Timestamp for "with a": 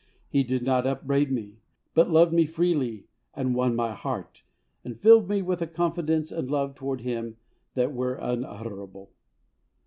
5.43-5.67